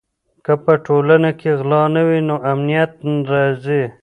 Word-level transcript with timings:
که 0.45 0.53
په 0.63 0.73
ټولنه 0.85 1.29
کې 1.39 1.49
غلا 1.59 1.83
نه 1.95 2.01
وي 2.07 2.19
نو 2.27 2.35
امنیت 2.51 2.91
راځي. 3.31 3.83